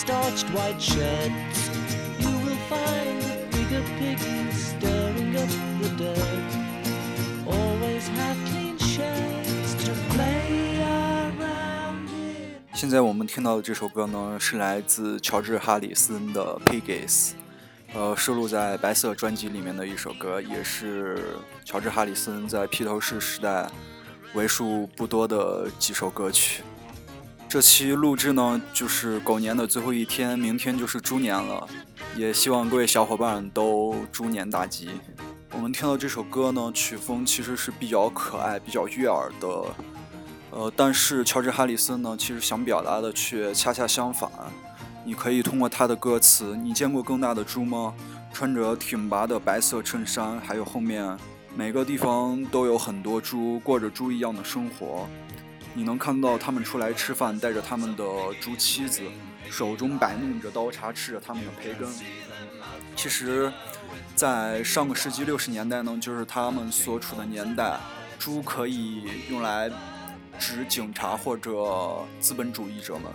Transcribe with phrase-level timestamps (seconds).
[0.00, 1.68] starched white shirts?
[2.18, 5.50] You will find the bigger piggies stirring up
[5.80, 6.50] the dirt.
[7.46, 8.49] Always have
[12.80, 17.32] 现在我们听到的这首歌呢，是来自乔治·哈里森的《Piggies》，
[17.92, 23.70] 呃，收录在白色专辑里面的一首歌，也是乔治·哈里森在披头士时代
[24.32, 26.62] 为数不多的几首歌曲。
[27.46, 31.68] 这期录制呢，就是狗年的最后一天，明天就是猪年了，
[32.16, 34.88] 也希望各位小伙伴都猪年大吉。
[35.52, 39.66] 我们听到这首歌呢，曲风其实是比较可爱、比较悦耳的。
[40.50, 44.30] 呃，但是乔治·哈里森呢，其实想表达的却恰恰相反。
[45.04, 47.94] 你可以通过他的歌词，你见过更大的猪吗？
[48.32, 51.16] 穿着挺拔的白色衬衫，还有后面
[51.56, 55.08] 每个地方都有很多猪，过着猪一样的生活。
[55.72, 58.04] 你能看到他们出来吃饭，带着他们的
[58.40, 59.02] 猪妻子，
[59.48, 61.88] 手中摆弄着刀叉，吃着他们的培根。
[62.94, 63.52] 其实，
[64.14, 67.78] 在上个世纪六十年代呢，就是他们所处的年代，
[68.18, 69.70] 猪可以用来
[70.40, 71.52] 指警察或者
[72.18, 73.12] 资本主义者们。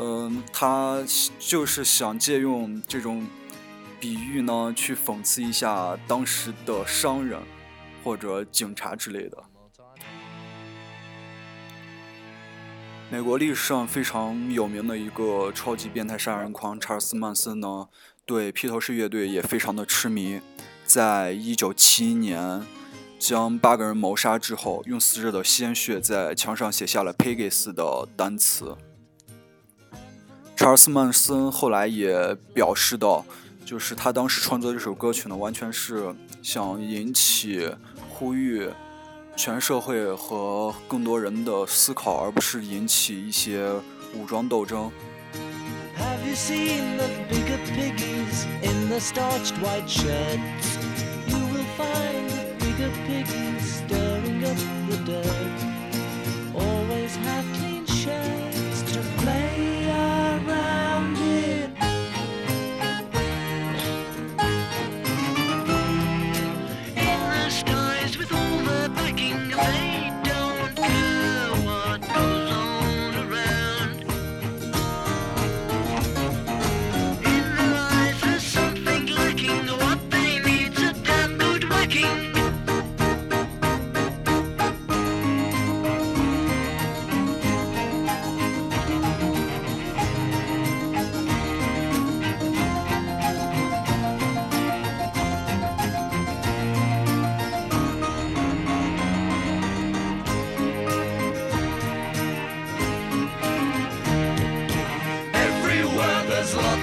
[0.00, 1.04] 嗯，他
[1.38, 3.26] 就是想借用这种
[4.00, 7.38] 比喻呢，去讽刺一下当时的商人
[8.02, 9.44] 或者警察之类的。
[13.10, 17.88] 美国历史上非常有名的一个超级变态杀人狂查尔斯·曼森呢，
[18.26, 20.40] 对披头士乐队也非常的痴迷。
[20.84, 22.62] 在一九七一年，
[23.18, 28.76] 将八个人谋杀之后，用死者的鲜血在墙上写下了 “Piggies” 的单词。
[30.56, 33.24] 查尔斯·曼森后来也表示到，
[33.64, 37.68] 就是他当时创作这首歌曲呢，完全是想引起
[38.08, 38.70] 呼吁
[39.36, 43.70] 全社会和更多人的思考，而不是引起一些
[44.14, 44.90] 武装斗争。
[45.96, 47.08] Have you seen the?
[53.08, 54.56] piggy stirring up
[54.90, 55.47] the day.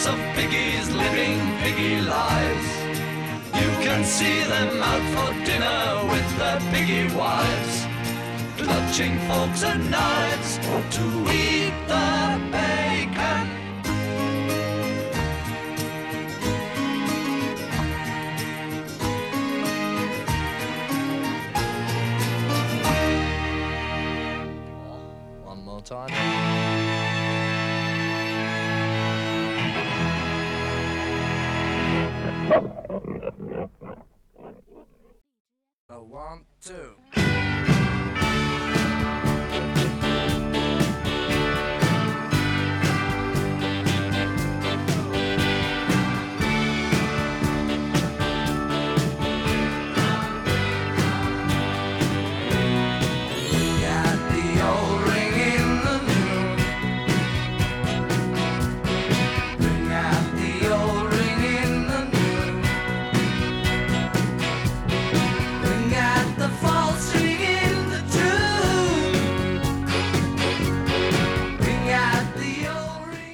[0.00, 2.68] Lots of piggies living piggy lives.
[3.54, 7.86] You can see them out for dinner with their piggy wives,
[8.56, 10.58] clutching forks and knives
[10.96, 13.46] to eat the bacon.
[25.44, 26.49] One more time.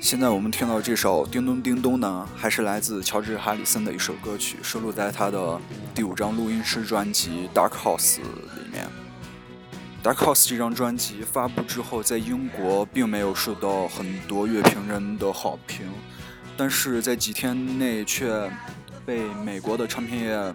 [0.07, 5.61] 现在我们听到这首《叮咚叮咚》呢，还是来自乔治·哈里森的一首歌曲，收录在他的
[5.97, 8.89] 第五张录音室专辑《Dark House》里面。
[10.09, 15.85] 《Dark House》这张专辑发布之后，在英国并没有受到很多乐评人的好评，
[16.57, 18.49] 但是在几天内却
[19.05, 20.55] 被美国的唱片业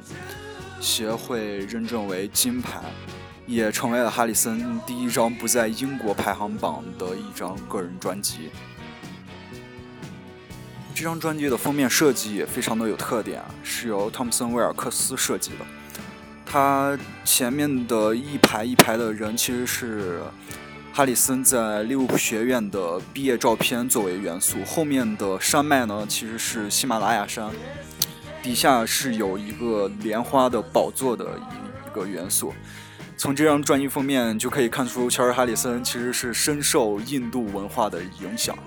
[0.79, 2.79] 协会认证为金牌，
[3.45, 8.49] 也成为了哈里森第一张不在英国排行榜的一张个人专辑。
[10.93, 15.65] 这张专辑的封面设计也非常的有特点，是由汤姆森·威尔克斯设计的。
[16.45, 20.21] 他前面的一排一排的人其实是
[20.93, 27.49] 哈里森在利物浦学院的毕业照片作为元素，后面的山脉呢其实是喜马拉雅山，
[28.43, 32.53] 底下是有一个莲花的宝座的一一个元素。
[33.17, 38.57] 从这张专辑封面就可以看出，乔治·哈里森其实是深受印度文化的影响。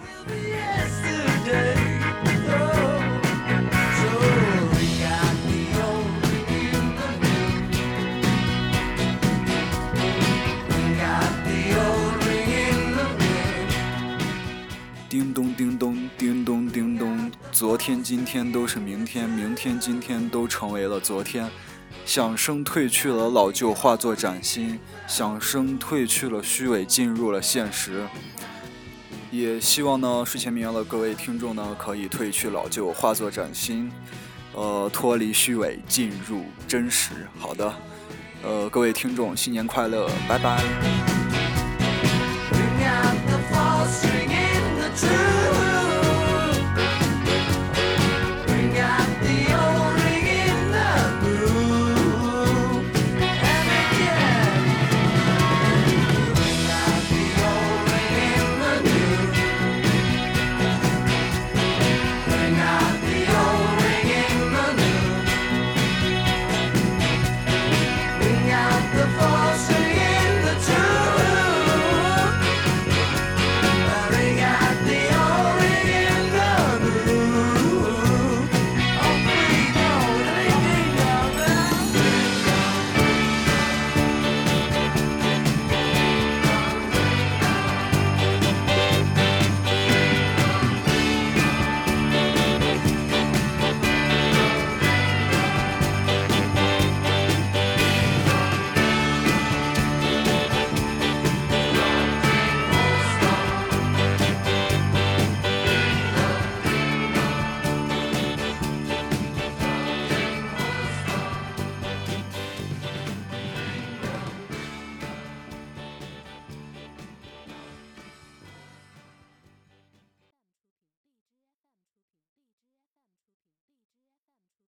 [17.84, 21.50] 天今天都是明天，明天今天都成为了昨天。
[22.06, 28.06] 响声褪去了老旧，化作崭新；响声褪去了虚伪，进入了现实。
[29.30, 33.92] 也希望呢，睡前民谣的各位听众呢，可以褪去老旧，化作崭新，
[34.54, 37.10] 呃，脱离虚伪，进入真实。
[37.38, 37.74] 好的，
[38.42, 41.13] 呃，各位听众，新年快乐，拜拜。